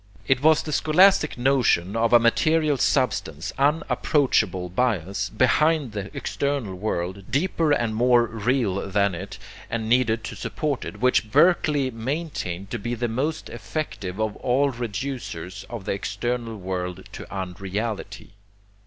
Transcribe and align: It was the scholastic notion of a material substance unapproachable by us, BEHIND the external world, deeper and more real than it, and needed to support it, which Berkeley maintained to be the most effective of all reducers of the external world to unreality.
It 0.25 0.41
was 0.41 0.63
the 0.63 0.71
scholastic 0.73 1.37
notion 1.37 1.95
of 1.95 2.11
a 2.11 2.17
material 2.17 2.77
substance 2.77 3.53
unapproachable 3.59 4.69
by 4.69 4.97
us, 4.97 5.29
BEHIND 5.29 5.91
the 5.91 6.09
external 6.17 6.73
world, 6.73 7.25
deeper 7.29 7.71
and 7.71 7.93
more 7.93 8.25
real 8.25 8.89
than 8.89 9.13
it, 9.13 9.37
and 9.69 9.87
needed 9.87 10.23
to 10.23 10.35
support 10.35 10.85
it, 10.85 11.01
which 11.01 11.29
Berkeley 11.29 11.91
maintained 11.91 12.71
to 12.71 12.79
be 12.79 12.95
the 12.95 13.07
most 13.07 13.47
effective 13.47 14.19
of 14.19 14.35
all 14.37 14.71
reducers 14.71 15.65
of 15.69 15.85
the 15.85 15.91
external 15.93 16.57
world 16.57 17.03
to 17.11 17.31
unreality. 17.31 18.31